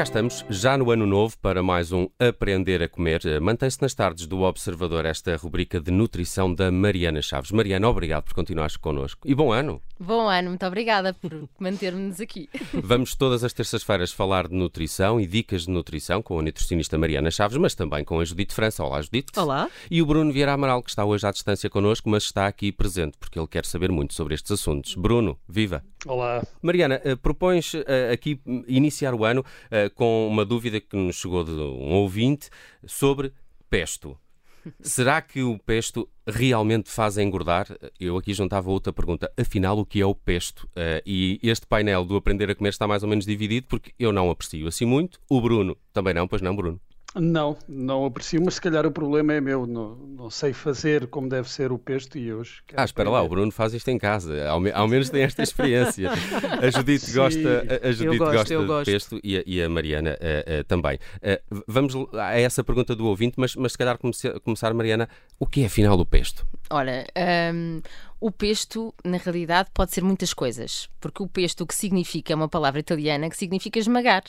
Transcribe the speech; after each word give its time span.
cá 0.00 0.04
estamos, 0.04 0.46
já 0.48 0.78
no 0.78 0.90
ano 0.90 1.04
novo, 1.04 1.36
para 1.42 1.62
mais 1.62 1.92
um 1.92 2.08
Aprender 2.18 2.82
a 2.82 2.88
Comer. 2.88 3.20
Mantém-se 3.38 3.82
nas 3.82 3.92
tardes 3.92 4.26
do 4.26 4.40
Observador 4.40 5.04
esta 5.04 5.36
rubrica 5.36 5.78
de 5.78 5.90
nutrição 5.90 6.54
da 6.54 6.70
Mariana 6.70 7.20
Chaves. 7.20 7.50
Mariana, 7.50 7.86
obrigado 7.86 8.24
por 8.24 8.32
continuares 8.32 8.78
connosco. 8.78 9.28
E 9.28 9.34
bom 9.34 9.52
ano! 9.52 9.82
Bom 10.02 10.26
ano, 10.26 10.48
muito 10.48 10.64
obrigada 10.64 11.12
por 11.12 11.46
manter-nos 11.58 12.18
aqui. 12.18 12.48
Vamos 12.72 13.14
todas 13.14 13.44
as 13.44 13.52
terças-feiras 13.52 14.10
falar 14.10 14.48
de 14.48 14.54
nutrição 14.54 15.20
e 15.20 15.26
dicas 15.26 15.66
de 15.66 15.70
nutrição 15.70 16.22
com 16.22 16.38
a 16.38 16.42
nutricionista 16.42 16.96
Mariana 16.96 17.30
Chaves, 17.30 17.58
mas 17.58 17.74
também 17.74 18.02
com 18.02 18.18
a 18.18 18.24
Judite 18.24 18.54
França. 18.54 18.82
Olá, 18.82 19.02
Judite. 19.02 19.38
Olá. 19.38 19.68
E 19.90 20.00
o 20.00 20.06
Bruno 20.06 20.32
Vieira 20.32 20.54
Amaral, 20.54 20.82
que 20.82 20.88
está 20.88 21.04
hoje 21.04 21.26
à 21.26 21.30
distância 21.30 21.68
connosco, 21.68 22.08
mas 22.08 22.22
está 22.22 22.46
aqui 22.46 22.72
presente, 22.72 23.18
porque 23.18 23.38
ele 23.38 23.46
quer 23.46 23.66
saber 23.66 23.92
muito 23.92 24.14
sobre 24.14 24.32
estes 24.32 24.50
assuntos. 24.50 24.94
Bruno, 24.94 25.38
viva! 25.46 25.84
Olá. 26.06 26.42
Mariana, 26.62 26.98
uh, 27.04 27.14
propões 27.18 27.74
uh, 27.74 27.84
aqui 28.10 28.40
iniciar 28.66 29.12
o 29.12 29.22
ano 29.22 29.44
com 29.90 30.26
uma 30.28 30.44
dúvida 30.44 30.80
que 30.80 30.96
nos 30.96 31.16
chegou 31.16 31.44
de 31.44 31.52
um 31.52 31.92
ouvinte 31.92 32.48
sobre 32.86 33.32
pesto. 33.68 34.16
Será 34.80 35.22
que 35.22 35.42
o 35.42 35.58
pesto 35.58 36.08
realmente 36.26 36.90
faz 36.90 37.16
engordar? 37.16 37.66
Eu 37.98 38.16
aqui 38.16 38.34
juntava 38.34 38.70
outra 38.70 38.92
pergunta. 38.92 39.32
Afinal, 39.36 39.78
o 39.78 39.86
que 39.86 40.00
é 40.00 40.06
o 40.06 40.14
pesto? 40.14 40.64
Uh, 40.68 41.00
e 41.06 41.40
este 41.42 41.66
painel 41.66 42.04
do 42.04 42.16
Aprender 42.16 42.50
a 42.50 42.54
Comer 42.54 42.70
está 42.70 42.86
mais 42.86 43.02
ou 43.02 43.08
menos 43.08 43.24
dividido 43.24 43.66
porque 43.68 43.92
eu 43.98 44.12
não 44.12 44.30
aprecio 44.30 44.66
assim 44.68 44.84
muito. 44.84 45.18
O 45.28 45.40
Bruno 45.40 45.76
também 45.92 46.12
não, 46.12 46.28
pois 46.28 46.42
não, 46.42 46.54
Bruno? 46.54 46.80
Não, 47.14 47.56
não 47.68 48.04
aprecio, 48.04 48.40
mas 48.44 48.54
se 48.54 48.60
calhar 48.60 48.86
o 48.86 48.90
problema 48.90 49.32
é 49.32 49.40
meu. 49.40 49.66
Não, 49.66 49.96
não 49.96 50.30
sei 50.30 50.52
fazer 50.52 51.08
como 51.08 51.28
deve 51.28 51.50
ser 51.50 51.72
o 51.72 51.78
pesto 51.78 52.16
e 52.16 52.32
hoje. 52.32 52.62
Ah, 52.76 52.84
espera 52.84 53.08
aprender. 53.08 53.10
lá, 53.10 53.22
o 53.22 53.28
Bruno 53.28 53.50
faz 53.50 53.74
isto 53.74 53.88
em 53.88 53.98
casa. 53.98 54.46
Ao, 54.48 54.60
ao 54.74 54.88
menos 54.88 55.10
tem 55.10 55.22
esta 55.22 55.42
experiência. 55.42 56.10
A 56.60 56.70
Judite 56.70 57.12
gosta, 57.12 57.80
a 57.82 57.92
Judite 57.92 58.18
gosto, 58.18 58.32
gosta 58.32 58.58
de 58.58 58.66
gosto. 58.66 58.90
pesto 58.90 59.20
e 59.24 59.38
a, 59.38 59.42
e 59.44 59.62
a 59.62 59.68
Mariana 59.68 60.10
uh, 60.20 60.60
uh, 60.60 60.64
também. 60.64 60.98
Uh, 61.16 61.62
vamos 61.66 61.94
a 62.14 62.38
essa 62.38 62.62
pergunta 62.62 62.94
do 62.94 63.06
ouvinte, 63.06 63.34
mas, 63.36 63.56
mas 63.56 63.72
se 63.72 63.78
calhar 63.78 63.98
comece, 63.98 64.30
começar, 64.40 64.72
Mariana, 64.72 65.08
o 65.38 65.46
que 65.46 65.62
é 65.62 65.66
afinal 65.66 65.98
o 65.98 66.06
pesto? 66.06 66.46
Olha, 66.70 67.06
um, 67.52 67.80
o 68.20 68.30
pesto, 68.30 68.94
na 69.02 69.16
realidade, 69.16 69.70
pode 69.72 69.92
ser 69.92 70.04
muitas 70.04 70.34
coisas, 70.34 70.90
porque 71.00 71.22
o 71.22 71.26
pesto 71.26 71.62
o 71.62 71.66
que 71.66 71.74
significa 71.74 72.34
é 72.34 72.36
uma 72.36 72.48
palavra 72.48 72.78
italiana 72.78 73.30
que 73.30 73.36
significa 73.36 73.78
esmagar. 73.78 74.24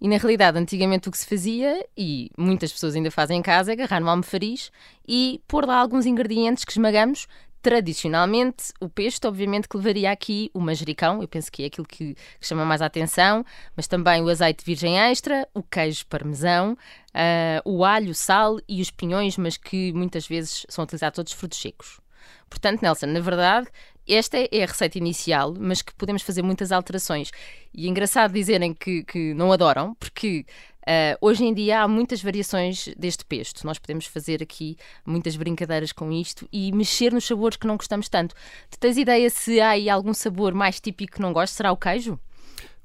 E 0.00 0.08
na 0.08 0.18
realidade, 0.18 0.56
antigamente 0.56 1.08
o 1.08 1.10
que 1.10 1.18
se 1.18 1.26
fazia, 1.26 1.84
e 1.96 2.30
muitas 2.38 2.72
pessoas 2.72 2.94
ainda 2.94 3.10
fazem 3.10 3.38
em 3.38 3.42
casa, 3.42 3.72
é 3.72 3.74
agarrar 3.74 4.00
no 4.00 4.08
almofariz 4.08 4.70
e 5.06 5.42
pôr 5.48 5.66
lá 5.66 5.78
alguns 5.78 6.06
ingredientes 6.06 6.64
que 6.64 6.72
esmagamos. 6.72 7.26
Tradicionalmente, 7.60 8.72
o 8.78 8.88
pesto, 8.88 9.26
obviamente, 9.26 9.66
que 9.66 9.76
levaria 9.76 10.12
aqui 10.12 10.50
o 10.52 10.60
manjericão, 10.60 11.22
eu 11.22 11.26
penso 11.26 11.50
que 11.50 11.62
é 11.62 11.66
aquilo 11.66 11.86
que, 11.88 12.14
que 12.14 12.46
chama 12.46 12.64
mais 12.64 12.82
a 12.82 12.86
atenção, 12.86 13.44
mas 13.74 13.88
também 13.88 14.22
o 14.22 14.28
azeite 14.28 14.62
virgem 14.64 15.00
extra, 15.00 15.48
o 15.54 15.62
queijo 15.62 16.06
parmesão, 16.06 16.74
uh, 16.74 17.68
o 17.68 17.84
alho, 17.84 18.10
o 18.10 18.14
sal 18.14 18.60
e 18.68 18.82
os 18.82 18.90
pinhões, 18.90 19.38
mas 19.38 19.56
que 19.56 19.92
muitas 19.94 20.28
vezes 20.28 20.66
são 20.68 20.84
utilizados 20.84 21.16
todos 21.16 21.32
frutos 21.32 21.58
secos. 21.58 22.03
Portanto, 22.48 22.82
Nelson, 22.82 23.06
na 23.06 23.20
verdade, 23.20 23.68
esta 24.06 24.36
é 24.38 24.62
a 24.62 24.66
receita 24.66 24.98
inicial, 24.98 25.54
mas 25.58 25.80
que 25.80 25.94
podemos 25.94 26.22
fazer 26.22 26.42
muitas 26.42 26.70
alterações. 26.70 27.30
E 27.72 27.86
é 27.86 27.88
engraçado 27.88 28.32
dizerem 28.32 28.74
que, 28.74 29.02
que 29.04 29.32
não 29.34 29.50
adoram, 29.50 29.94
porque 29.94 30.44
uh, 30.82 31.16
hoje 31.20 31.44
em 31.44 31.54
dia 31.54 31.80
há 31.80 31.88
muitas 31.88 32.22
variações 32.22 32.88
deste 32.96 33.24
pesto. 33.24 33.66
Nós 33.66 33.78
podemos 33.78 34.06
fazer 34.06 34.42
aqui 34.42 34.76
muitas 35.06 35.36
brincadeiras 35.36 35.90
com 35.90 36.12
isto 36.12 36.46
e 36.52 36.70
mexer 36.72 37.12
nos 37.12 37.24
sabores 37.24 37.56
que 37.56 37.66
não 37.66 37.76
gostamos 37.76 38.08
tanto. 38.08 38.34
Tu 38.70 38.78
tens 38.78 38.98
ideia 38.98 39.30
se 39.30 39.60
há 39.60 39.70
aí 39.70 39.88
algum 39.88 40.12
sabor 40.12 40.52
mais 40.52 40.80
típico 40.80 41.14
que 41.16 41.22
não 41.22 41.32
gostes? 41.32 41.56
Será 41.56 41.72
o 41.72 41.76
queijo? 41.76 42.18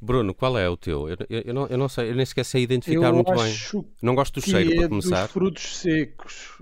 Bruno, 0.01 0.33
qual 0.33 0.57
é 0.57 0.69
o 0.69 0.77
teu? 0.77 1.09
Eu, 1.09 1.17
eu, 1.29 1.41
eu, 1.45 1.53
não, 1.53 1.67
eu 1.67 1.77
não, 1.77 1.89
sei, 1.89 2.09
eu 2.09 2.15
nem 2.15 2.25
sequer 2.25 2.45
sei 2.45 2.63
identificar 2.63 3.07
eu 3.07 3.13
muito 3.13 3.33
bem. 3.33 3.53
Não 4.01 4.15
gosto 4.15 4.39
do 4.39 4.45
cheiro, 4.45 4.71
é 4.71 4.75
para 4.75 4.89
começar. 4.89 5.23
Dos 5.23 5.31
frutos 5.31 5.77
secos. 5.77 6.57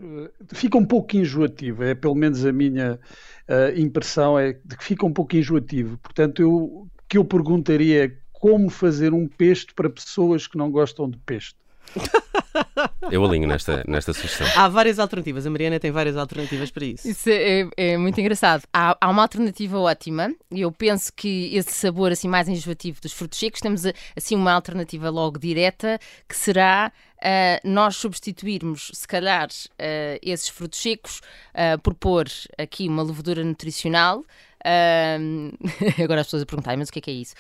Fica 0.54 0.78
um 0.78 0.86
pouco 0.86 1.16
enjoativo, 1.16 1.84
é 1.84 1.94
pelo 1.94 2.16
menos 2.16 2.46
a 2.46 2.52
minha 2.52 3.00
uh, 3.48 3.80
impressão 3.80 4.40
é 4.40 4.54
de 4.54 4.76
que 4.76 4.84
fica 4.84 5.06
um 5.06 5.14
pouco 5.14 5.36
enjoativo. 5.36 5.98
Portanto, 6.00 6.42
eu, 6.42 6.52
o 6.52 6.88
que 7.08 7.18
eu 7.18 7.26
perguntaria 7.26 8.06
é 8.06 8.12
como 8.32 8.70
fazer 8.70 9.14
um 9.14 9.28
pesto 9.28 9.74
para 9.76 9.90
pessoas 9.90 10.48
que 10.48 10.58
não 10.58 10.72
gostam 10.72 11.10
de 11.10 11.18
pesto. 11.18 11.60
Eu 13.12 13.24
alinho 13.26 13.48
nesta, 13.48 13.84
nesta 13.88 14.14
sugestão. 14.14 14.48
Há 14.56 14.68
várias 14.68 15.00
alternativas. 15.00 15.46
A 15.46 15.50
Mariana 15.50 15.80
tem 15.80 15.92
várias 15.92 16.18
alternativas 16.18 16.72
para 16.72 16.86
isso. 16.86 17.08
Isso 17.08 17.30
é, 17.30 17.68
é 17.76 17.98
muito 17.98 18.20
engraçado. 18.20 18.64
Há, 18.74 18.98
há, 19.00 19.10
uma 19.10 19.22
alternativa 19.22 19.80
ótima. 19.80 20.34
e 20.52 20.62
Eu 20.62 20.72
penso 20.72 21.12
que 21.14 21.56
esse 21.56 21.72
sabor 21.72 22.12
assim 22.12 22.28
mais 22.28 22.48
enjoativo 22.48 23.00
dos 23.02 23.14
frutos 23.14 23.40
secos, 23.40 23.62
temos 23.62 23.84
assim 24.16 24.36
uma 24.36 24.54
alternativa 24.54 25.10
logo 25.10 25.40
direta, 25.40 26.00
que 26.28 26.36
será 26.36 26.92
uh, 27.18 27.68
nós 27.68 27.96
substituirmos, 27.96 28.92
se 28.94 29.08
calhar, 29.08 29.48
uh, 29.48 30.20
esses 30.22 30.50
frutos 30.50 30.80
secos 30.80 31.22
uh, 31.54 31.80
por 31.82 31.94
pôr 31.94 32.28
aqui 32.58 32.88
uma 32.88 33.04
levedura 33.04 33.44
nutricional 33.44 34.24
um, 34.66 35.52
agora 36.04 36.22
as 36.22 36.28
pessoas 36.28 36.44
a 36.44 36.46
perguntarem, 36.46 36.78
mas 36.80 36.90
o 36.90 36.92
que 36.92 37.00
é 37.00 37.02
que 37.02 37.12
é 37.12 37.14
isso? 37.14 37.36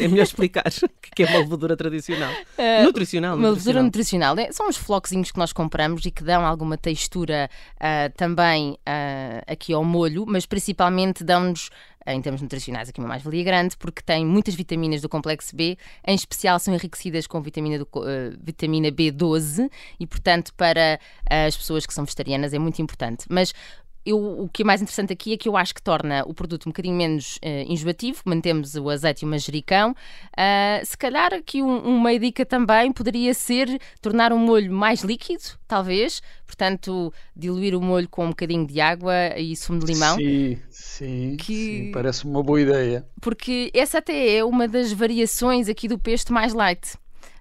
É 0.00 0.08
melhor 0.08 0.22
explicar 0.22 0.64
o 0.82 1.14
que 1.14 1.22
é 1.22 1.26
uma 1.26 1.38
levedura 1.40 1.76
tradicional. 1.76 2.32
Uh, 2.32 2.84
nutricional. 2.84 3.36
Uma 3.36 3.50
levedura 3.50 3.82
nutricional. 3.82 4.38
É, 4.38 4.52
são 4.52 4.68
os 4.68 4.76
floquezinhos 4.76 5.30
que 5.30 5.38
nós 5.38 5.52
compramos 5.52 6.04
e 6.06 6.10
que 6.10 6.22
dão 6.22 6.46
alguma 6.46 6.78
textura 6.78 7.50
uh, 7.76 8.12
também 8.16 8.72
uh, 8.72 9.42
aqui 9.46 9.72
ao 9.72 9.84
molho, 9.84 10.24
mas 10.26 10.46
principalmente 10.46 11.24
dão-nos 11.24 11.70
em 12.04 12.20
termos 12.20 12.42
nutricionais, 12.42 12.88
aqui 12.88 12.98
uma 12.98 13.08
mais-valia 13.08 13.44
grande, 13.44 13.76
porque 13.76 14.02
tem 14.02 14.26
muitas 14.26 14.56
vitaminas 14.56 15.00
do 15.00 15.08
complexo 15.08 15.54
B, 15.54 15.78
em 16.04 16.16
especial 16.16 16.58
são 16.58 16.74
enriquecidas 16.74 17.28
com 17.28 17.40
vitamina, 17.40 17.78
do, 17.78 17.84
uh, 17.84 18.36
vitamina 18.42 18.90
B12 18.90 19.70
e, 20.00 20.06
portanto, 20.06 20.52
para 20.54 20.98
as 21.30 21.56
pessoas 21.56 21.86
que 21.86 21.94
são 21.94 22.04
vegetarianas 22.04 22.52
é 22.52 22.58
muito 22.58 22.82
importante. 22.82 23.26
Mas 23.28 23.54
eu, 24.04 24.18
o 24.18 24.48
que 24.48 24.62
é 24.62 24.64
mais 24.64 24.82
interessante 24.82 25.12
aqui 25.12 25.32
é 25.32 25.36
que 25.36 25.48
eu 25.48 25.56
acho 25.56 25.74
que 25.74 25.82
torna 25.82 26.24
o 26.26 26.34
produto 26.34 26.66
um 26.66 26.70
bocadinho 26.70 26.96
menos 26.96 27.36
uh, 27.36 27.72
enjoativo, 27.72 28.20
mantemos 28.24 28.74
o 28.74 28.90
azeite 28.90 29.24
e 29.24 29.26
o 29.26 29.28
manjericão. 29.28 29.92
Uh, 29.92 30.84
se 30.84 30.96
calhar 30.98 31.32
aqui 31.32 31.62
um, 31.62 31.78
uma 31.78 32.18
dica 32.18 32.44
também 32.44 32.92
poderia 32.92 33.32
ser 33.32 33.80
tornar 34.00 34.32
o 34.32 34.38
molho 34.38 34.72
mais 34.72 35.02
líquido, 35.02 35.42
talvez, 35.68 36.20
portanto 36.46 37.12
diluir 37.36 37.76
o 37.76 37.80
molho 37.80 38.08
com 38.08 38.26
um 38.26 38.30
bocadinho 38.30 38.66
de 38.66 38.80
água 38.80 39.38
e 39.38 39.54
sumo 39.54 39.78
de 39.78 39.86
limão. 39.86 40.16
Sim, 40.16 40.58
sim, 40.68 41.36
que... 41.38 41.54
sim 41.54 41.90
parece 41.92 42.24
uma 42.24 42.42
boa 42.42 42.60
ideia. 42.60 43.06
Porque 43.20 43.70
essa 43.72 43.98
até 43.98 44.36
é 44.36 44.44
uma 44.44 44.66
das 44.66 44.92
variações 44.92 45.68
aqui 45.68 45.86
do 45.86 45.98
pesto 45.98 46.32
mais 46.32 46.52
light. 46.52 46.94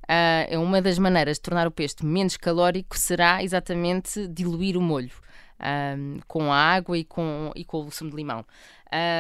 Uh, 0.04 0.60
uma 0.60 0.82
das 0.82 1.00
maneiras 1.00 1.38
de 1.38 1.42
tornar 1.42 1.66
o 1.68 1.72
pesto 1.72 2.06
menos 2.06 2.36
calórico 2.36 2.98
será 2.98 3.42
exatamente 3.42 4.28
diluir 4.28 4.76
o 4.76 4.82
molho 4.82 5.12
um, 5.98 6.20
com 6.28 6.52
a 6.52 6.58
água 6.58 6.98
e 6.98 7.04
com, 7.04 7.52
e 7.56 7.64
com 7.64 7.86
o 7.86 7.92
sumo 7.92 8.10
de 8.10 8.16
limão. 8.16 8.46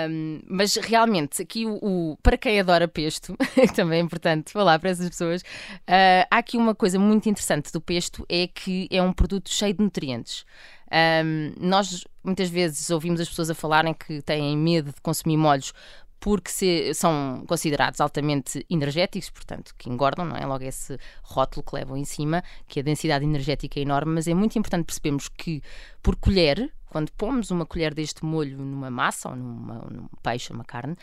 Um, 0.09 0.41
mas 0.49 0.75
realmente, 0.75 1.41
aqui 1.41 1.65
o, 1.65 1.79
o, 1.81 2.17
para 2.21 2.37
quem 2.37 2.59
adora 2.59 2.89
pesto, 2.89 3.37
também 3.73 3.99
é 3.99 4.01
importante 4.01 4.51
falar 4.51 4.77
para 4.79 4.89
essas 4.89 5.07
pessoas, 5.07 5.41
uh, 5.41 6.27
há 6.29 6.37
aqui 6.37 6.57
uma 6.57 6.75
coisa 6.75 6.99
muito 6.99 7.29
interessante 7.29 7.71
do 7.71 7.79
pesto: 7.79 8.25
é 8.27 8.47
que 8.47 8.87
é 8.91 9.01
um 9.01 9.13
produto 9.13 9.49
cheio 9.49 9.73
de 9.73 9.81
nutrientes. 9.81 10.45
Um, 10.91 11.53
nós 11.57 12.05
muitas 12.21 12.49
vezes 12.49 12.89
ouvimos 12.89 13.21
as 13.21 13.29
pessoas 13.29 13.49
a 13.49 13.55
falarem 13.55 13.93
que 13.93 14.21
têm 14.21 14.57
medo 14.57 14.91
de 14.91 14.99
consumir 15.01 15.37
molhos 15.37 15.71
porque 16.21 16.51
se, 16.51 16.93
são 16.93 17.43
considerados 17.47 17.99
altamente 17.99 18.63
energéticos, 18.69 19.31
portanto, 19.31 19.73
que 19.75 19.89
engordam, 19.89 20.23
não 20.23 20.37
é? 20.37 20.45
Logo 20.45 20.63
esse 20.63 20.95
rótulo 21.23 21.65
que 21.65 21.75
levam 21.75 21.97
em 21.97 22.05
cima, 22.05 22.43
que 22.67 22.79
a 22.79 22.83
densidade 22.83 23.25
energética 23.25 23.79
é 23.79 23.81
enorme, 23.81 24.13
mas 24.13 24.27
é 24.27 24.33
muito 24.35 24.57
importante 24.57 24.85
percebermos 24.85 25.27
que, 25.27 25.63
por 26.01 26.15
colher, 26.15 26.71
quando 26.91 27.11
pomos 27.13 27.49
uma 27.49 27.65
colher 27.65 27.91
deste 27.95 28.23
molho 28.23 28.55
numa 28.59 28.91
massa, 28.91 29.29
ou 29.29 29.35
numa, 29.35 29.75
num 29.89 30.07
peixe, 30.21 30.53
uma 30.53 30.63
carne, 30.63 30.95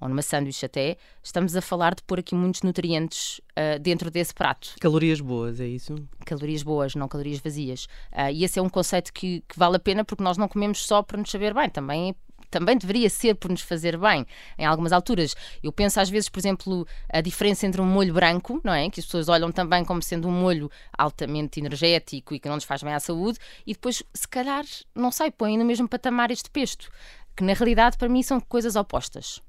ou 0.00 0.08
numa 0.08 0.22
sanduíche 0.22 0.64
até, 0.64 0.96
estamos 1.22 1.54
a 1.54 1.60
falar 1.60 1.94
de 1.94 2.02
pôr 2.02 2.20
aqui 2.20 2.34
muitos 2.34 2.62
nutrientes 2.62 3.42
uh, 3.50 3.78
dentro 3.78 4.10
desse 4.10 4.32
prato. 4.32 4.74
Calorias 4.80 5.20
boas, 5.20 5.60
é 5.60 5.66
isso? 5.66 5.94
Calorias 6.24 6.62
boas, 6.62 6.94
não 6.94 7.06
calorias 7.08 7.40
vazias. 7.40 7.84
Uh, 8.10 8.30
e 8.32 8.42
esse 8.42 8.58
é 8.58 8.62
um 8.62 8.70
conceito 8.70 9.12
que, 9.12 9.44
que, 9.46 9.58
vale 9.58 9.76
a 9.76 9.78
pena 9.78 10.02
porque 10.02 10.24
nós 10.24 10.38
não 10.38 10.48
comemos 10.48 10.84
só 10.84 11.02
para 11.02 11.18
nos 11.18 11.30
saber 11.30 11.52
bem, 11.52 11.68
também 11.68 12.16
também 12.52 12.76
deveria 12.76 13.08
ser 13.08 13.34
por 13.34 13.50
nos 13.50 13.62
fazer 13.62 13.98
bem 13.98 14.26
em 14.58 14.66
algumas 14.66 14.92
alturas. 14.92 15.34
Eu 15.62 15.72
penso 15.72 15.98
às 15.98 16.10
vezes, 16.10 16.28
por 16.28 16.38
exemplo, 16.38 16.86
a 17.08 17.20
diferença 17.22 17.66
entre 17.66 17.80
um 17.80 17.86
molho 17.86 18.12
branco, 18.12 18.60
não 18.62 18.72
é? 18.72 18.88
Que 18.90 19.00
as 19.00 19.06
pessoas 19.06 19.28
olham 19.28 19.50
também 19.50 19.84
como 19.84 20.02
sendo 20.02 20.28
um 20.28 20.30
molho 20.30 20.70
altamente 20.96 21.58
energético 21.58 22.34
e 22.34 22.38
que 22.38 22.48
não 22.48 22.56
nos 22.56 22.64
faz 22.64 22.82
bem 22.82 22.92
à 22.92 23.00
saúde, 23.00 23.38
e 23.66 23.72
depois, 23.72 24.02
se 24.12 24.28
calhar, 24.28 24.64
não 24.94 25.10
sei, 25.10 25.30
põem 25.30 25.56
no 25.56 25.64
mesmo 25.64 25.88
patamar 25.88 26.30
este 26.30 26.50
pesto, 26.50 26.90
que 27.34 27.42
na 27.42 27.54
realidade 27.54 27.96
para 27.96 28.08
mim 28.08 28.22
são 28.22 28.38
coisas 28.38 28.76
opostas. 28.76 29.40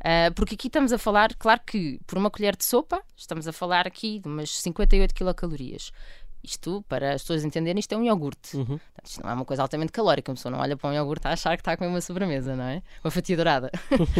Uh, 0.00 0.32
porque 0.34 0.54
aqui 0.54 0.68
estamos 0.68 0.94
a 0.94 0.98
falar, 0.98 1.34
claro 1.34 1.60
que 1.66 2.00
por 2.06 2.16
uma 2.16 2.30
colher 2.30 2.56
de 2.56 2.64
sopa, 2.64 3.02
estamos 3.14 3.46
a 3.46 3.52
falar 3.52 3.86
aqui 3.86 4.18
de 4.18 4.26
umas 4.26 4.50
58 4.58 5.14
quilocalorias. 5.14 5.92
Isto, 6.42 6.84
para 6.88 7.14
as 7.14 7.22
pessoas 7.22 7.44
entenderem, 7.44 7.80
isto 7.80 7.92
é 7.92 7.96
um 7.96 8.04
iogurte. 8.04 8.56
Uhum. 8.56 8.64
Portanto, 8.64 9.06
isto 9.06 9.22
não 9.22 9.30
é 9.30 9.34
uma 9.34 9.44
coisa 9.44 9.62
altamente 9.62 9.92
calórica. 9.92 10.30
Uma 10.30 10.36
pessoa 10.36 10.52
não 10.52 10.58
olha 10.58 10.76
para 10.76 10.90
um 10.90 10.92
iogurte 10.92 11.26
a 11.28 11.32
achar 11.32 11.56
que 11.56 11.60
está 11.60 11.72
a 11.72 11.76
comer 11.76 11.90
uma 11.90 12.00
sobremesa, 12.00 12.56
não 12.56 12.64
é? 12.64 12.82
Uma 13.04 13.10
fatia 13.10 13.36
dourada. 13.36 13.70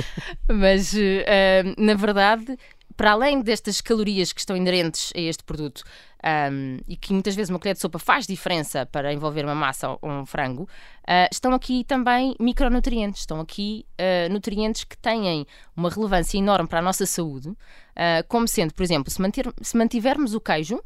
Mas, 0.49 0.93
uh, 0.93 1.75
na 1.79 1.95
verdade, 1.95 2.57
para 3.01 3.13
além 3.13 3.41
destas 3.41 3.81
calorias 3.81 4.31
que 4.31 4.41
estão 4.41 4.55
inerentes 4.55 5.11
a 5.17 5.21
este 5.21 5.43
produto 5.43 5.83
um, 6.53 6.77
e 6.87 6.97
que 6.97 7.15
muitas 7.15 7.35
vezes 7.35 7.49
uma 7.49 7.59
colher 7.59 7.75
de 7.75 7.81
sopa 7.81 7.99
faz 7.99 8.27
diferença 8.27 8.85
para 8.85 9.11
envolver 9.11 9.43
uma 9.43 9.55
massa 9.55 9.89
ou 9.89 9.99
um 10.03 10.27
frango, 10.27 10.65
uh, 10.65 11.29
estão 11.33 11.55
aqui 11.55 11.83
também 11.85 12.37
micronutrientes, 12.39 13.21
estão 13.21 13.41
aqui 13.41 13.87
uh, 13.99 14.31
nutrientes 14.31 14.85
que 14.85 14.99
têm 14.99 15.47
uma 15.75 15.89
relevância 15.89 16.37
enorme 16.37 16.69
para 16.69 16.81
a 16.81 16.83
nossa 16.83 17.07
saúde, 17.07 17.49
uh, 17.49 17.57
como 18.29 18.47
sendo, 18.47 18.75
por 18.75 18.83
exemplo, 18.83 19.11
se, 19.11 19.19
manter, 19.19 19.51
se 19.63 19.79
mantivermos 19.79 20.35
o 20.35 20.41
queijo, 20.41 20.79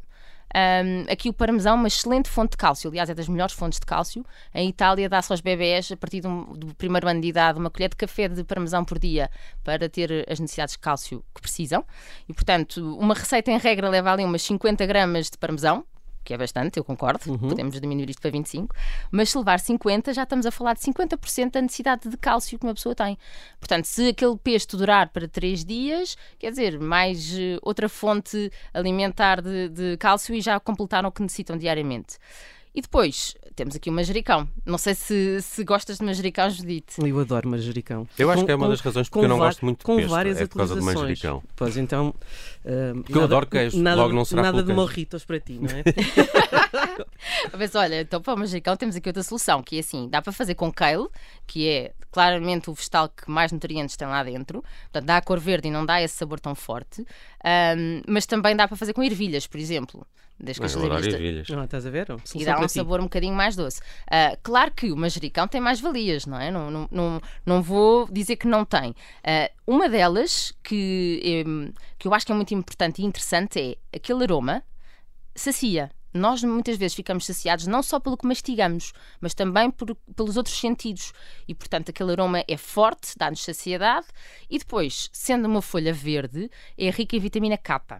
um, 0.55 1.11
aqui 1.11 1.27
o 1.27 1.33
parmesão 1.33 1.73
é 1.73 1.75
uma 1.75 1.87
excelente 1.87 2.29
fonte 2.29 2.51
de 2.51 2.57
cálcio, 2.57 2.89
aliás, 2.89 3.09
é 3.09 3.13
das 3.13 3.27
melhores 3.27 3.53
fontes 3.53 3.77
de 3.77 3.85
cálcio. 3.85 4.25
Em 4.53 4.69
Itália 4.69 5.09
dá-se 5.09 5.33
aos 5.33 5.41
bebés, 5.41 5.91
a 5.91 5.97
partir 5.97 6.21
do, 6.21 6.45
do, 6.55 6.73
primeiro 6.75 7.09
ano 7.09 7.19
de 7.19 7.27
idade, 7.27 7.59
uma 7.59 7.69
colher 7.69 7.89
de 7.89 7.97
café 7.97 8.29
de 8.29 8.41
parmesão 8.43 8.85
por 8.85 8.97
dia 8.97 9.29
para 9.65 9.89
ter 9.89 10.25
as 10.29 10.39
necessidades 10.39 10.75
de 10.75 10.79
cálcio 10.79 11.21
que 11.33 11.41
precisam. 11.41 11.83
E, 12.29 12.33
portanto, 12.33 12.97
uma 12.97 13.13
receita 13.13 13.51
em 13.51 13.57
regra 13.57 13.89
leva 13.89 14.13
ali 14.13 14.23
umas 14.23 14.43
50 14.43 14.85
gramas 14.85 15.29
de 15.29 15.37
parmesão, 15.37 15.83
que 16.25 16.33
é 16.33 16.37
bastante, 16.37 16.77
eu 16.77 16.83
concordo, 16.83 17.31
uhum. 17.31 17.37
podemos 17.49 17.79
diminuir 17.79 18.09
isto 18.09 18.21
para 18.21 18.31
25, 18.31 18.75
mas 19.11 19.29
se 19.29 19.37
levar 19.37 19.59
50, 19.59 20.13
já 20.13 20.23
estamos 20.23 20.45
a 20.45 20.51
falar 20.51 20.73
de 20.73 20.81
50% 20.81 21.51
da 21.51 21.61
necessidade 21.61 22.09
de 22.09 22.17
cálcio 22.17 22.57
que 22.57 22.65
uma 22.65 22.73
pessoa 22.73 22.95
tem. 22.95 23.17
Portanto, 23.59 23.85
se 23.85 24.09
aquele 24.09 24.35
pesto 24.37 24.75
durar 24.75 25.09
para 25.09 25.27
3 25.27 25.63
dias, 25.63 26.17
quer 26.39 26.49
dizer, 26.49 26.79
mais 26.79 27.31
uh, 27.31 27.59
outra 27.61 27.87
fonte 27.87 28.51
alimentar 28.73 29.41
de, 29.41 29.69
de 29.69 29.97
cálcio 29.97 30.33
e 30.35 30.41
já 30.41 30.59
completaram 30.59 31.09
o 31.09 31.11
que 31.11 31.21
necessitam 31.21 31.57
diariamente. 31.57 32.17
E 32.75 32.81
depois 32.81 33.33
temos 33.55 33.73
aqui 33.73 33.89
o 33.89 33.93
manjericão. 33.93 34.49
Não 34.65 34.77
sei 34.77 34.93
se, 34.93 35.41
se 35.41 35.63
gostas 35.63 35.97
de 35.97 36.03
manjericão, 36.03 36.49
Judite. 36.49 36.95
Eu 36.99 37.19
adoro 37.21 37.47
manjericão. 37.47 38.05
Eu 38.19 38.29
acho 38.29 38.41
com, 38.41 38.45
que 38.45 38.51
é 38.51 38.55
uma 38.55 38.67
das 38.67 38.81
razões 38.81 39.07
porque 39.07 39.25
eu 39.25 39.29
não 39.29 39.37
gosto 39.37 39.63
muito 39.63 39.79
de 39.79 39.85
com 39.85 39.95
pesto, 39.95 40.09
várias 40.09 40.41
é 40.41 40.45
por 40.45 40.57
causa 40.57 40.75
do 40.75 40.83
manjericão. 40.83 41.41
Pois 41.55 41.77
então... 41.77 42.13
Uh, 42.65 42.95
porque 42.95 43.13
nada, 43.13 43.21
eu 43.21 43.23
adoro 43.23 43.47
queijo, 43.47 43.81
nada, 43.81 44.01
logo 44.01 44.13
não 44.13 44.25
será 44.25 44.41
Nada 44.41 44.61
de 44.61 44.73
morritos 44.73 45.23
para 45.23 45.39
ti, 45.39 45.59
não 45.61 45.69
é? 45.69 45.83
Mas 47.57 47.75
olha, 47.75 48.01
então 48.01 48.21
para 48.21 48.33
o 48.33 48.37
manjericão 48.37 48.75
temos 48.75 48.95
aqui 48.95 49.07
outra 49.07 49.23
solução, 49.23 49.63
que 49.63 49.77
é 49.77 49.79
assim, 49.79 50.09
dá 50.09 50.21
para 50.21 50.33
fazer 50.33 50.55
com 50.55 50.69
kale, 50.69 51.07
que 51.47 51.69
é 51.69 51.93
claramente 52.15 52.69
o 52.69 52.73
vegetal 52.73 53.09
que 53.09 53.29
mais 53.29 53.51
nutrientes 53.51 53.97
tem 53.97 54.07
lá 54.07 54.23
dentro, 54.23 54.63
portanto 54.83 55.05
dá 55.05 55.17
a 55.17 55.21
cor 55.21 55.37
verde 55.37 55.67
e 55.67 55.71
não 55.71 55.85
dá 55.85 56.01
esse 56.01 56.15
sabor 56.15 56.39
tão 56.39 56.55
forte, 56.55 57.01
um, 57.01 58.01
mas 58.07 58.25
também 58.25 58.55
dá 58.55 58.69
para 58.69 58.77
fazer 58.77 58.93
com 58.93 59.03
ervilhas, 59.03 59.45
por 59.45 59.59
exemplo. 59.59 60.07
Desde 60.39 60.61
que 60.61 60.65
as 60.65 60.75
ervilhas. 60.75 61.47
Não, 61.49 61.63
estás 61.63 61.85
a 61.85 61.89
ver? 61.89 62.07
E 62.33 62.45
dá 62.45 62.59
um 62.59 62.67
sabor 62.67 62.99
um 62.99 63.03
bocadinho 63.03 63.33
mais 63.33 63.55
doce. 63.55 63.79
Uh, 63.79 64.37
claro 64.43 64.71
que 64.71 64.91
o 64.91 64.95
manjericão 64.95 65.47
tem 65.47 65.61
mais 65.61 65.79
valias, 65.79 66.25
não 66.25 66.39
é? 66.39 66.51
Não, 66.51 66.69
não, 66.69 66.87
não, 66.91 67.21
não 67.45 67.61
vou 67.61 68.05
dizer 68.11 68.35
que 68.35 68.47
não 68.47 68.65
tem. 68.65 68.91
Uh, 68.91 69.49
uma 69.65 69.87
delas 69.87 70.53
que, 70.61 71.43
um, 71.47 71.71
que 71.97 72.07
eu 72.07 72.13
acho 72.13 72.25
que 72.25 72.33
é 72.33 72.35
muito 72.35 72.53
importante 72.53 73.01
e 73.01 73.05
interessante 73.05 73.59
é 73.59 73.97
aquele 73.97 74.23
aroma 74.23 74.63
sacia 75.35 75.89
nós 76.15 76.41
muitas 76.43 76.77
vezes 76.77 76.95
ficamos 76.95 77.25
saciados 77.25 77.67
não 77.67 77.83
só 77.83 77.99
pelo 77.99 78.17
que 78.17 78.25
mastigamos, 78.25 78.93
mas 79.19 79.33
também 79.33 79.69
por, 79.69 79.95
pelos 80.15 80.37
outros 80.37 80.57
sentidos. 80.57 81.11
E, 81.47 81.53
portanto, 81.53 81.89
aquele 81.89 82.13
aroma 82.13 82.43
é 82.47 82.57
forte, 82.57 83.13
dá-nos 83.17 83.43
saciedade. 83.43 84.07
E 84.49 84.57
depois, 84.57 85.09
sendo 85.11 85.45
uma 85.45 85.61
folha 85.61 85.93
verde, 85.93 86.49
é 86.77 86.89
rica 86.89 87.15
em 87.15 87.19
vitamina 87.19 87.57
K. 87.57 87.99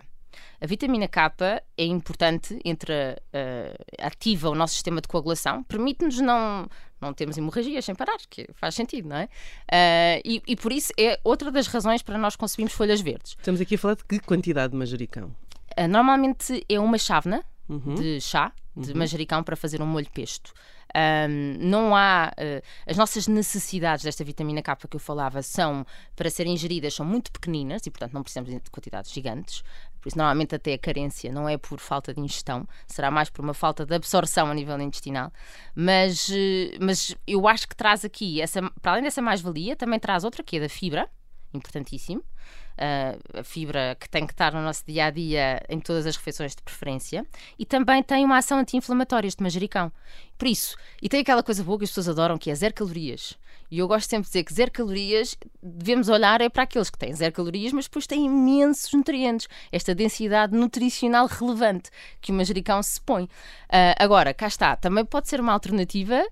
A 0.61 0.65
vitamina 0.65 1.07
K 1.07 1.61
é 1.77 1.85
importante, 1.85 2.57
entre 2.63 2.93
uh, 2.93 3.85
ativa 3.99 4.49
o 4.49 4.55
nosso 4.55 4.73
sistema 4.73 5.01
de 5.01 5.07
coagulação, 5.07 5.63
permite-nos 5.63 6.19
não, 6.19 6.67
não 6.99 7.13
termos 7.13 7.37
hemorragias 7.37 7.83
sem 7.83 7.93
parar, 7.93 8.17
que 8.29 8.47
faz 8.53 8.75
sentido, 8.75 9.09
não 9.09 9.17
é? 9.17 9.25
Uh, 9.25 10.21
e, 10.23 10.41
e, 10.47 10.55
por 10.55 10.71
isso 10.71 10.93
é 10.97 11.19
outra 11.23 11.51
das 11.51 11.67
razões 11.67 12.01
para 12.01 12.17
nós 12.17 12.35
consumirmos 12.35 12.73
folhas 12.73 13.01
verdes. 13.01 13.35
Estamos 13.37 13.59
aqui 13.59 13.75
a 13.75 13.77
falar 13.77 13.95
de 13.95 14.05
que 14.05 14.19
quantidade 14.19 14.71
de 14.71 14.77
manjericão? 14.77 15.35
Uh, 15.77 15.87
normalmente 15.89 16.65
é 16.69 16.79
uma 16.79 16.97
chávena 16.97 17.43
uhum. 17.67 17.95
de 17.95 18.21
chá, 18.21 18.51
de 18.75 18.91
uhum. 18.91 18.97
manjericão, 18.97 19.43
para 19.43 19.55
fazer 19.55 19.81
um 19.81 19.85
molho 19.85 20.09
pesto. 20.11 20.53
Um, 20.95 21.57
não 21.59 21.95
há. 21.95 22.31
Uh, 22.37 22.61
as 22.87 22.95
nossas 22.95 23.27
necessidades 23.27 24.05
desta 24.05 24.23
vitamina 24.23 24.61
K 24.61 24.75
que 24.75 24.95
eu 24.95 24.99
falava 24.99 25.41
são, 25.41 25.85
para 26.15 26.29
serem 26.29 26.53
ingeridas, 26.53 26.93
são 26.93 27.05
muito 27.05 27.31
pequeninas 27.31 27.85
e, 27.85 27.91
portanto, 27.91 28.13
não 28.13 28.23
precisamos 28.23 28.49
de 28.49 28.71
quantidades 28.71 29.11
gigantes. 29.11 29.61
Por 29.99 30.07
isso, 30.07 30.17
normalmente, 30.17 30.55
até 30.55 30.73
a 30.73 30.77
carência 30.77 31.31
não 31.31 31.49
é 31.49 31.57
por 31.57 31.79
falta 31.79 32.13
de 32.13 32.21
ingestão, 32.21 32.65
será 32.87 33.11
mais 33.11 33.29
por 33.29 33.43
uma 33.43 33.53
falta 33.53 33.85
de 33.85 33.93
absorção 33.93 34.47
a 34.49 34.53
nível 34.53 34.79
intestinal. 34.79 35.33
Mas, 35.75 36.29
uh, 36.29 36.33
mas 36.79 37.15
eu 37.27 37.45
acho 37.47 37.67
que 37.67 37.75
traz 37.75 38.05
aqui, 38.05 38.39
essa, 38.39 38.61
para 38.81 38.93
além 38.93 39.03
dessa 39.03 39.21
mais-valia, 39.21 39.75
também 39.75 39.99
traz 39.99 40.23
outra 40.23 40.43
que 40.43 40.57
é 40.57 40.59
da 40.61 40.69
fibra, 40.69 41.09
importantíssimo 41.53 42.23
a 42.77 43.43
fibra 43.43 43.95
que 43.99 44.09
tem 44.09 44.25
que 44.25 44.33
estar 44.33 44.53
no 44.53 44.61
nosso 44.61 44.83
dia 44.85 45.05
a 45.05 45.09
dia 45.09 45.63
em 45.69 45.79
todas 45.79 46.05
as 46.05 46.15
refeições 46.15 46.55
de 46.55 46.61
preferência, 46.61 47.25
e 47.57 47.65
também 47.65 48.01
tem 48.03 48.25
uma 48.25 48.37
ação 48.37 48.59
anti-inflamatória 48.59 49.27
este 49.27 49.41
manjericão. 49.41 49.91
Por 50.37 50.47
isso, 50.47 50.75
e 51.01 51.07
tem 51.07 51.21
aquela 51.21 51.41
coisa 51.43 51.63
boa 51.63 51.77
que 51.77 51.85
as 51.85 51.89
pessoas 51.89 52.09
adoram 52.09 52.37
que 52.37 52.51
é 52.51 52.55
zero 52.55 52.73
calorias. 52.73 53.37
E 53.71 53.79
eu 53.79 53.87
gosto 53.87 54.09
sempre 54.09 54.25
de 54.25 54.29
dizer 54.29 54.43
que 54.43 54.53
zero 54.53 54.71
calorias 54.71 55.35
devemos 55.61 56.07
olhar 56.07 56.39
é 56.39 56.49
para 56.49 56.63
aqueles 56.63 56.89
que 56.89 56.97
têm 56.97 57.13
zero 57.13 57.33
calorias, 57.33 57.73
mas 57.73 57.85
depois 57.85 58.05
têm 58.05 58.25
imensos 58.25 58.93
nutrientes, 58.93 59.47
esta 59.71 59.95
densidade 59.95 60.55
nutricional 60.55 61.25
relevante 61.27 61.89
que 62.21 62.31
o 62.31 62.35
manjericão 62.35 62.81
se 62.83 63.01
põe. 63.01 63.23
Uh, 63.23 63.95
agora, 63.97 64.33
cá 64.33 64.47
está, 64.47 64.75
também 64.75 65.03
pode 65.03 65.27
ser 65.27 65.39
uma 65.39 65.53
alternativa 65.53 66.23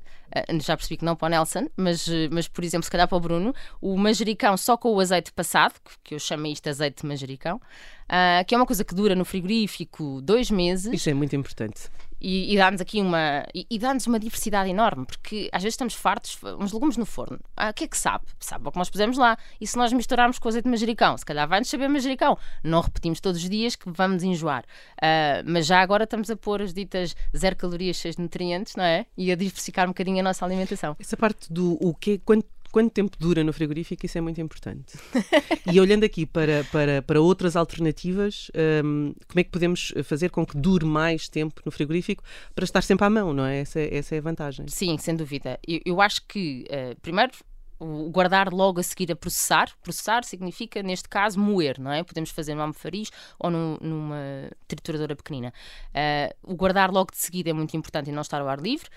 já 0.61 0.75
percebi 0.75 0.97
que 0.97 1.05
não 1.05 1.15
para 1.15 1.27
o 1.27 1.29
Nelson, 1.29 1.67
mas, 1.75 2.07
mas 2.31 2.47
por 2.47 2.63
exemplo, 2.63 2.83
se 2.83 2.91
calhar 2.91 3.07
para 3.07 3.17
o 3.17 3.21
Bruno, 3.21 3.53
o 3.81 3.97
manjericão 3.97 4.57
só 4.57 4.77
com 4.77 4.93
o 4.93 4.99
azeite 4.99 5.31
passado, 5.31 5.75
que 6.03 6.15
eu 6.15 6.19
chamo 6.19 6.47
isto 6.47 6.67
azeite 6.69 7.01
de 7.01 7.07
manjericão, 7.07 7.57
uh, 7.57 8.45
que 8.45 8.55
é 8.55 8.57
uma 8.57 8.65
coisa 8.65 8.83
que 8.83 8.95
dura 8.95 9.15
no 9.15 9.25
frigorífico 9.25 10.21
dois 10.21 10.49
meses. 10.49 10.93
Isso 10.93 11.09
é 11.09 11.13
muito 11.13 11.35
importante 11.35 11.89
e, 12.23 12.53
e 12.53 12.57
dá-nos 12.57 12.79
aqui 12.79 13.01
uma 13.01 13.45
e, 13.53 13.67
e 13.69 13.77
dá-nos 13.77 14.07
uma 14.07 14.17
diversidade 14.17 14.69
enorme, 14.69 15.05
porque 15.05 15.49
às 15.51 15.61
vezes 15.61 15.73
estamos 15.73 15.93
fartos, 15.93 16.39
uns 16.57 16.71
legumes 16.71 16.95
no 16.95 17.05
forno. 17.05 17.39
Ah, 17.57 17.69
o 17.69 17.73
que 17.73 17.83
é 17.83 17.87
que 17.87 17.97
sabe? 17.97 18.25
Sabe 18.39 18.65
o 18.67 18.71
que 18.71 18.77
nós 18.77 18.89
pusemos 18.89 19.17
lá. 19.17 19.37
E 19.59 19.67
se 19.67 19.77
nós 19.77 19.91
misturarmos 19.91 20.39
com 20.39 20.47
azeite 20.47 20.63
de 20.63 20.71
manjericão, 20.71 21.17
se 21.17 21.25
calhar 21.25 21.47
vai-nos 21.47 21.69
saber 21.69 21.89
manjericão. 21.89 22.37
Não 22.63 22.79
repetimos 22.79 23.19
todos 23.19 23.43
os 23.43 23.49
dias 23.49 23.75
que 23.75 23.89
vamos 23.91 24.23
enjoar. 24.23 24.63
Uh, 24.97 25.43
mas 25.45 25.65
já 25.65 25.81
agora 25.81 26.05
estamos 26.05 26.29
a 26.29 26.37
pôr 26.37 26.61
as 26.61 26.73
ditas 26.73 27.15
zero 27.35 27.55
calorias, 27.57 27.97
de 27.97 28.15
nutrientes, 28.17 28.75
não 28.75 28.83
é? 28.85 29.05
E 29.17 29.31
a 29.31 29.35
diversificar 29.35 29.85
um 29.85 29.89
bocadinho 29.89 30.19
a 30.21 30.23
nossa 30.23 30.45
alimentação. 30.45 30.95
Essa 30.99 31.17
parte 31.17 31.51
do 31.51 31.77
o 31.81 31.93
que 31.93 32.19
quanto 32.19 32.47
quanto 32.73 32.91
tempo 32.91 33.15
dura 33.19 33.43
no 33.43 33.53
frigorífico, 33.53 34.03
isso 34.03 34.17
é 34.17 34.21
muito 34.21 34.41
importante. 34.41 34.97
e 35.71 35.79
olhando 35.79 36.03
aqui 36.03 36.25
para, 36.25 36.63
para, 36.71 37.03
para 37.03 37.21
outras 37.21 37.55
alternativas, 37.55 38.49
um, 38.83 39.13
como 39.27 39.39
é 39.39 39.43
que 39.43 39.51
podemos 39.51 39.93
fazer 40.03 40.31
com 40.31 40.43
que 40.43 40.57
dure 40.57 40.83
mais 40.83 41.29
tempo 41.29 41.61
no 41.63 41.71
frigorífico 41.71 42.23
para 42.55 42.65
estar 42.65 42.81
sempre 42.81 43.05
à 43.05 43.11
mão, 43.11 43.31
não 43.31 43.45
é? 43.45 43.59
Essa, 43.59 43.79
essa 43.79 44.15
é 44.15 44.17
a 44.17 44.21
vantagem. 44.21 44.65
Sim, 44.67 44.97
sem 44.97 45.15
dúvida. 45.15 45.59
Eu, 45.67 45.81
eu 45.85 46.01
acho 46.01 46.25
que, 46.27 46.65
uh, 46.67 46.99
primeiro, 46.99 47.31
o 47.79 48.09
guardar 48.09 48.51
logo 48.51 48.79
a 48.79 48.83
seguir 48.83 49.11
a 49.11 49.15
processar. 49.15 49.69
Processar 49.83 50.23
significa, 50.23 50.81
neste 50.81 51.07
caso, 51.07 51.39
moer, 51.39 51.79
não 51.79 51.91
é? 51.91 52.03
Podemos 52.03 52.31
fazer 52.31 52.55
numa 52.55 52.63
almofariz 52.63 53.11
ou 53.37 53.51
num, 53.51 53.77
numa 53.79 54.49
trituradora 54.67 55.15
pequenina. 55.15 55.53
Uh, 55.89 56.53
o 56.53 56.55
guardar 56.55 56.91
logo 56.91 57.11
de 57.11 57.17
seguida 57.17 57.51
é 57.51 57.53
muito 57.53 57.77
importante 57.77 58.09
e 58.09 58.13
não 58.13 58.21
estar 58.21 58.41
ao 58.41 58.47
ar 58.47 58.59
livre 58.59 58.89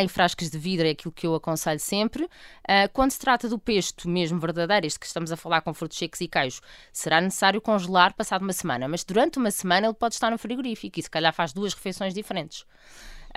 em 0.00 0.08
frascos 0.08 0.50
de 0.50 0.58
vidro 0.58 0.86
é 0.86 0.90
aquilo 0.90 1.12
que 1.12 1.26
eu 1.26 1.34
aconselho 1.34 1.80
sempre. 1.80 2.24
Uh, 2.24 2.88
quando 2.92 3.10
se 3.10 3.18
trata 3.18 3.48
do 3.48 3.58
pesto 3.58 4.08
mesmo 4.08 4.38
verdadeiro, 4.38 4.86
este 4.86 4.98
que 4.98 5.06
estamos 5.06 5.32
a 5.32 5.36
falar 5.36 5.60
com 5.60 5.74
frutos 5.74 5.98
secos 5.98 6.20
e 6.20 6.28
queijo, 6.28 6.60
será 6.92 7.20
necessário 7.20 7.60
congelar 7.60 8.14
passado 8.14 8.42
uma 8.42 8.52
semana, 8.52 8.88
mas 8.88 9.04
durante 9.04 9.38
uma 9.38 9.50
semana 9.50 9.86
ele 9.86 9.94
pode 9.94 10.14
estar 10.14 10.30
no 10.30 10.38
frigorífico 10.38 10.98
e 10.98 11.02
se 11.02 11.10
calhar 11.10 11.32
faz 11.34 11.52
duas 11.52 11.74
refeições 11.74 12.14
diferentes. 12.14 12.64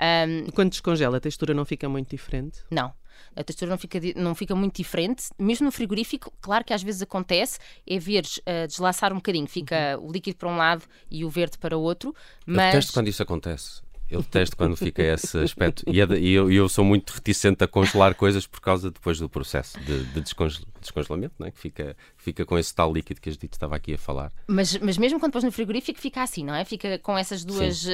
Um, 0.00 0.50
quando 0.52 0.70
descongela, 0.70 1.16
a 1.16 1.20
textura 1.20 1.54
não 1.54 1.64
fica 1.64 1.88
muito 1.88 2.10
diferente? 2.10 2.60
Não. 2.70 2.92
A 3.34 3.42
textura 3.42 3.70
não 3.70 3.78
fica, 3.78 3.98
não 4.14 4.34
fica 4.34 4.54
muito 4.54 4.76
diferente. 4.76 5.30
Mesmo 5.38 5.64
no 5.64 5.72
frigorífico, 5.72 6.30
claro 6.40 6.64
que 6.64 6.74
às 6.74 6.82
vezes 6.82 7.02
acontece, 7.02 7.58
é 7.86 7.98
ver 7.98 8.24
uh, 8.24 8.66
deslaçar 8.66 9.12
um 9.12 9.16
bocadinho, 9.16 9.46
fica 9.46 9.98
uhum. 9.98 10.08
o 10.08 10.12
líquido 10.12 10.36
para 10.36 10.48
um 10.48 10.56
lado 10.56 10.84
e 11.10 11.24
o 11.24 11.30
verde 11.30 11.58
para 11.58 11.76
o 11.76 11.80
outro. 11.80 12.14
Mas... 12.44 12.74
Eu 12.74 12.92
quando 12.92 13.08
isso 13.08 13.22
acontece. 13.22 13.85
Eu 14.10 14.20
detesto 14.20 14.56
quando 14.56 14.76
fica 14.76 15.02
esse 15.02 15.36
aspecto. 15.38 15.82
E, 15.86 16.00
é 16.00 16.06
de, 16.06 16.16
e 16.16 16.32
eu, 16.32 16.50
eu, 16.50 16.68
sou 16.68 16.84
muito 16.84 17.10
reticente 17.10 17.64
a 17.64 17.66
congelar 17.66 18.14
coisas 18.14 18.46
por 18.46 18.60
causa 18.60 18.90
depois 18.90 19.18
do 19.18 19.28
processo 19.28 19.78
de, 19.80 20.04
de 20.04 20.20
descongel, 20.20 20.64
descongelamento, 20.80 21.34
não 21.38 21.46
é? 21.48 21.50
que 21.50 21.58
fica, 21.58 21.96
fica 22.16 22.46
com 22.46 22.56
esse 22.56 22.72
tal 22.74 22.92
líquido 22.92 23.20
que 23.20 23.28
a 23.28 23.32
gente 23.32 23.52
estava 23.52 23.74
aqui 23.74 23.94
a 23.94 23.98
falar. 23.98 24.32
Mas, 24.46 24.76
mas 24.78 24.96
mesmo 24.96 25.18
quando 25.18 25.32
pões 25.32 25.44
no 25.44 25.50
frigorífico, 25.50 26.00
fica 26.00 26.22
assim, 26.22 26.44
não 26.44 26.54
é? 26.54 26.64
Fica 26.64 26.98
com 27.00 27.18
essas 27.18 27.44
duas. 27.44 27.84
Uh, 27.84 27.90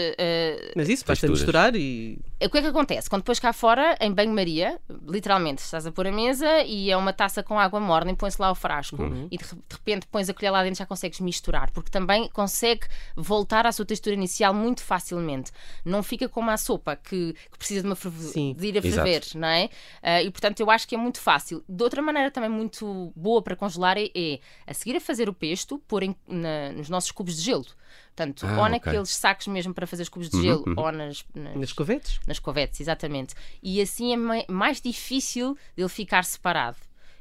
mas 0.77 0.89
isso 0.89 1.05
basta 1.07 1.27
misturar 1.29 1.75
e. 1.75 2.19
o 2.47 2.51
que 2.51 2.59
é 2.59 2.63
que 2.63 2.67
acontece? 2.69 3.09
Quando 3.09 3.23
depois 3.23 3.39
cá 3.39 3.53
fora, 3.53 3.97
em 4.01 4.13
banho-maria, 4.13 4.81
literalmente, 5.07 5.63
estás 5.63 5.87
a 5.87 5.93
pôr 5.93 6.07
a 6.07 6.13
mesa 6.13 6.63
e 6.63 6.91
é 6.91 6.97
uma 6.97 7.13
taça 7.13 7.43
com 7.43 7.59
água 7.59 7.79
morna 7.81 8.11
e 8.13 8.17
põe-se 8.17 8.41
lá 8.41 8.51
o 8.51 8.55
frasco 8.55 9.03
Uhum. 9.03 9.29
e 9.31 9.37
de, 9.39 9.45
de 9.45 9.55
repente 9.71 10.07
pões 10.07 10.29
a 10.29 10.35
colher 10.35 10.51
lá 10.51 10.63
dentro 10.63 10.79
já 10.79 10.87
consegues 10.87 11.21
misturar, 11.21 11.71
porque 11.71 11.91
também 11.91 12.29
consegue 12.31 12.87
voltar 13.17 13.67
à 13.67 13.73
sua 13.73 13.85
textura 13.85 14.15
inicial 14.15 14.53
muito 14.55 14.83
facilmente. 14.83 15.51
Não 15.85 16.03
fica 16.03 16.29
como 16.29 16.51
a 16.51 16.57
sopa 16.57 16.97
que, 16.97 17.35
que 17.51 17.59
precisa 17.59 17.83
de, 17.83 17.87
uma 17.89 17.95
Sim. 17.97 18.55
de 18.59 18.67
ir 18.67 18.77
a 18.77 18.87
Exato. 18.87 18.95
ferver, 19.09 19.23
não 19.35 19.49
é? 19.49 19.69
Ah, 20.03 20.23
e 20.23 20.31
portanto 20.31 20.61
eu 20.61 20.71
acho 20.71 20.87
que 20.89 20.95
é 20.95 20.99
muito 20.99 21.21
fácil. 21.21 21.63
De 21.69 21.83
outra 21.83 22.01
maneira 22.03 22.31
também 22.31 22.51
muito 22.51 23.13
boa 23.17 23.43
para 23.43 23.57
congelar 23.57 23.97
é, 23.99 24.11
é 24.15 24.39
a 24.67 24.75
seguir 24.75 24.97
a 24.97 25.01
fazer 25.01 25.29
o 25.29 25.33
pesto, 25.35 25.79
pôr 25.87 26.03
em- 26.03 26.17
na- 26.27 26.73
nos 26.73 26.89
nossos 26.89 27.11
cubos 27.11 27.37
de 27.37 27.43
gelo. 27.43 27.67
Portanto, 28.15 28.45
Ah, 28.47 28.57
ou 28.59 28.61
ok. 28.65 28.71
naqueles 28.71 29.09
sacos 29.11 29.47
mesmo 29.47 29.73
para 29.73 29.87
fazer 29.87 30.03
os 30.03 30.09
cubos 30.11 30.29
de 30.29 30.37
Uhum, 30.37 30.43
gelo, 30.43 30.65
uhum. 30.67 30.75
ou 30.77 30.93
nas, 30.93 31.25
nas, 31.35 31.57
Nas 31.57 31.73
covetes? 31.73 32.21
nas 32.27 32.39
covetes, 32.39 32.79
exatamente. 32.81 33.35
E 33.63 33.81
assim 33.81 34.13
é 34.13 34.17
mai- 34.17 34.45
mais 34.49 34.81
difícil 34.83 35.57
dele 35.75 35.89
ficar 35.89 36.23
separado. 36.25 36.77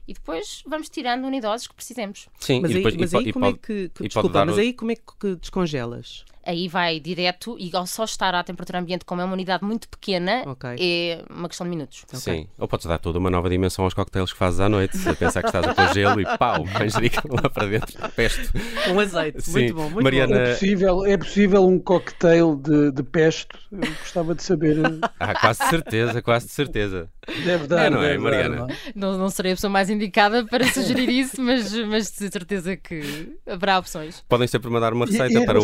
E 0.07 0.13
depois 0.13 0.61
vamos 0.67 0.89
tirando 0.89 1.23
unidoses 1.25 1.67
que 1.67 1.73
precisemos. 1.73 2.27
Sim, 2.39 2.59
Mas 2.61 2.71
aí, 2.71 2.77
depois, 2.77 2.95
mas 2.97 3.11
po- 3.11 3.17
aí 3.19 3.27
e 3.29 3.33
como 3.33 3.45
pode, 3.45 3.55
é 3.57 3.59
que. 3.59 3.89
que- 3.89 4.03
desculpa, 4.09 4.45
mas 4.45 4.57
o- 4.57 4.59
aí 4.59 4.73
como 4.73 4.91
é 4.91 4.95
que 4.95 5.35
descongelas? 5.37 6.25
Aí 6.43 6.67
vai 6.67 6.99
direto 6.99 7.55
e 7.59 7.69
ao 7.75 7.85
só 7.85 8.03
estar 8.03 8.33
à 8.33 8.43
temperatura 8.43 8.79
ambiente, 8.79 9.05
como 9.05 9.21
é 9.21 9.23
uma 9.25 9.33
unidade 9.33 9.63
muito 9.63 9.87
pequena, 9.87 10.43
Ok. 10.47 10.69
é 10.79 11.23
uma 11.29 11.47
questão 11.47 11.65
de 11.65 11.69
minutos. 11.69 12.03
Sim, 12.13 12.47
ou 12.57 12.67
podes 12.67 12.85
dar 12.87 12.97
toda 12.97 13.19
uma 13.19 13.29
nova 13.29 13.49
dimensão 13.49 13.85
aos 13.85 13.93
coquetéis 13.93 14.31
que 14.33 14.37
fazes 14.39 14.59
à 14.59 14.67
noite, 14.67 14.97
a 15.07 15.13
pensar 15.13 15.41
que 15.41 15.49
estás 15.49 15.67
a 15.67 15.73
pôr 15.73 15.93
gelo 15.93 16.19
e 16.19 16.37
pau, 16.37 16.65
manjerica 16.79 17.21
lá 17.29 17.49
para 17.49 17.67
dentro, 17.67 18.09
pesto. 18.15 18.51
Com 18.87 18.99
azeite. 18.99 19.41
Sim. 19.41 19.51
Muito 19.51 19.73
bom, 19.75 19.89
muito 19.89 20.03
Mariana- 20.03 20.35
bom. 20.35 20.41
É 20.41 20.53
possível, 20.53 21.05
é 21.05 21.17
possível 21.17 21.67
um 21.67 21.77
cocktail 21.79 22.55
de, 22.55 22.91
de 22.91 23.03
pesto? 23.03 23.57
Eu 23.71 23.79
gostava 23.99 24.33
de 24.35 24.43
saber. 24.43 24.77
Ah, 25.19 25.39
quase 25.39 25.59
de 25.59 25.69
certeza, 25.69 26.21
quase 26.21 26.47
de 26.47 26.51
certeza. 26.53 27.09
Deve 27.45 27.67
dar, 27.67 27.85
É, 27.85 27.89
não 27.89 28.01
é, 28.03 28.13
dar, 28.13 28.19
Mariana? 28.19 28.55
não 28.55 28.67
é? 28.67 28.75
Não, 28.95 29.17
não 29.17 29.29
serei 29.29 29.51
a 29.51 29.55
pessoa 29.55 29.69
mais 29.69 29.89
indicada 29.89 30.43
para 30.45 30.65
sugerir 30.67 31.07
isso, 31.09 31.39
mas, 31.41 31.71
mas 31.85 32.11
de 32.11 32.29
certeza 32.31 32.75
que 32.75 33.37
haverá 33.47 33.77
opções. 33.77 34.23
Podem 34.27 34.47
sempre 34.47 34.69
mandar 34.71 34.91
uma 34.93 35.05
E- 35.05 35.11
receita 35.11 35.39
e 35.39 35.43
em 35.43 35.45
para 35.45 35.59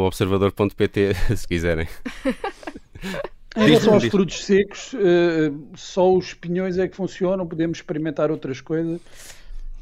relação- 0.00 0.26
ouvinte.observador.pt 0.26 1.14
se 1.36 1.46
quiserem. 1.48 1.88
Em 3.56 3.66
relação 3.66 3.94
aos 3.94 4.04
frutos 4.04 4.44
secos, 4.44 4.94
eh, 4.94 5.52
só 5.76 6.12
os 6.14 6.32
pinhões 6.32 6.78
é 6.78 6.88
que 6.88 6.96
funcionam, 6.96 7.46
podemos 7.46 7.78
experimentar 7.78 8.30
outras 8.30 8.60
coisas. 8.60 9.00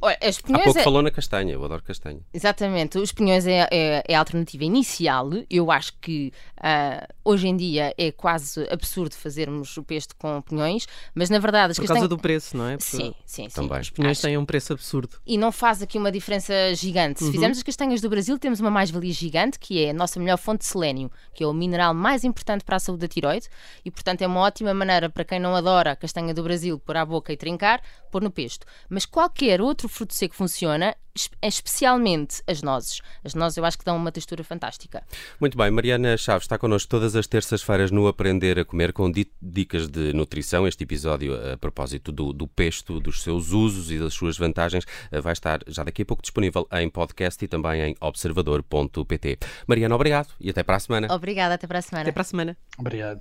Olha, 0.03 0.17
Há 0.55 0.59
pouco 0.65 0.79
é- 0.79 0.83
falou 0.83 1.03
na 1.03 1.11
castanha, 1.11 1.53
eu 1.53 1.63
adoro 1.65 1.83
castanha. 1.83 2.21
Exatamente, 2.33 2.99
os 2.99 3.13
pinhões 3.13 3.47
é, 3.47 3.69
é- 3.71 4.03
é 4.09 4.15
a 4.15 4.19
alternativa 4.19 4.65
inicial. 4.65 5.31
Eu 5.49 5.71
acho 5.71 5.93
que 6.01 6.33
ah, 6.63 7.07
hoje 7.25 7.49
em 7.49 7.57
dia 7.57 7.95
é 7.97 8.13
quase 8.13 8.67
absurdo 8.71 9.15
fazermos 9.15 9.77
o 9.77 9.83
pesto 9.83 10.15
com 10.17 10.41
pinhões, 10.43 10.87
mas 11.15 11.31
na 11.31 11.39
verdade 11.39 11.73
as 11.73 11.79
Por 11.79 11.87
causa 11.87 12.07
do 12.07 12.19
preço, 12.19 12.57
não 12.57 12.67
é? 12.69 12.77
Sim, 12.79 13.15
sim, 13.25 13.49
sim. 13.49 13.49
Também. 13.49 13.81
Os 13.81 13.91
pinhões 13.91 14.19
Acho- 14.19 14.27
têm 14.27 14.37
um 14.37 14.45
preço 14.45 14.73
absurdo. 14.73 15.17
E 15.27 15.39
não 15.39 15.51
faz 15.51 15.83
aqui 15.83 15.97
uma 15.97 16.13
diferença 16.13 16.53
gigante. 16.75 17.25
Se 17.25 17.33
fizermos 17.33 17.59
as 17.59 17.63
castanhas 17.63 18.01
do 18.01 18.11
Brasil, 18.11 18.39
temos 18.39 18.61
uma 18.61 18.71
mais-valia 18.71 19.13
gigante, 19.13 19.59
que 19.59 19.83
é 19.85 19.91
a 19.91 19.95
nossa 19.95 20.21
melhor 20.21 20.37
fonte 20.37 20.61
de 20.61 20.67
selênio, 20.67 21.11
que 21.35 21.43
é 21.43 21.47
o 21.47 21.53
mineral 21.53 21.95
mais 21.95 22.25
importante 22.25 22.65
para 22.65 22.77
a 22.77 22.79
saúde 22.81 23.01
da 23.01 23.09
tiroide, 23.09 23.49
e 23.85 23.91
portanto 23.91 24.23
é 24.23 24.27
uma 24.27 24.41
ótima 24.41 24.75
maneira 24.75 25.09
para 25.09 25.25
quem 25.25 25.41
não 25.41 25.55
adora 25.57 25.93
a 25.93 25.97
castanha 25.97 26.35
do 26.35 26.43
Brasil 26.43 26.79
pôr 26.79 26.97
à 26.97 27.05
boca 27.05 27.33
e 27.33 27.37
trincar, 27.37 27.81
pôr 28.11 28.23
no 28.23 28.31
pesto. 28.31 28.67
Mas 28.89 29.07
qualquer 29.07 29.61
outro 29.63 29.89
fruto 29.89 30.15
seco 30.15 30.35
funciona, 30.35 30.95
especialmente 31.43 32.43
as 32.47 32.63
nozes. 32.63 33.01
As 33.25 33.35
nozes 33.35 33.57
eu 33.59 33.65
acho 33.65 33.79
que 33.79 33.85
dão 33.85 33.97
uma 33.97 34.13
textura 34.13 34.43
fantástica. 34.45 35.03
Muito 35.41 35.57
bem, 35.57 35.71
Mariana 35.71 36.17
Chaves 36.17 36.45
está 36.45 36.57
connosco 36.59 36.89
todas 36.89 37.17
as 37.17 37.27
terças-feiras 37.27 37.91
no 37.91 38.07
Aprender 38.07 38.59
a 38.59 38.65
Comer 38.65 38.93
com 38.93 39.11
di- 39.11 39.31
dicas 39.41 39.89
de 39.89 40.13
nutrição. 40.13 40.67
Este 40.67 40.85
episódio, 40.85 41.35
a 41.53 41.57
propósito 41.57 42.11
do, 42.13 42.33
do 42.33 42.47
pesto, 42.47 43.01
dos 43.01 43.23
seus 43.23 43.51
usos 43.51 43.91
e 43.91 43.99
das 43.99 44.15
suas 44.15 44.37
vantagens, 44.39 44.85
eh, 45.11 45.21
vai 45.21 45.33
estar 45.33 45.61
já 45.67 45.83
daqui 45.85 46.03
a 46.03 46.07
pouco 46.07 46.23
disponível 46.23 46.67
em 46.73 46.89
podcast 46.89 47.45
e 47.45 47.49
também 47.49 47.81
em 47.83 47.97
observador.pt. 48.01 49.39
Mariana, 49.67 49.95
obrigado 49.95 50.29
e 50.41 50.51
até 50.51 50.63
para 50.63 50.77
a 50.77 50.81
semana. 50.81 51.09
Obrigada, 51.13 51.55
até 51.55 51.67
para 51.67 51.79
a 51.79 51.83
semana. 51.83 52.03
Até 52.03 52.13
para 52.13 52.23
a 52.23 52.25
semana. 52.25 52.57
Obrigado. 52.79 53.21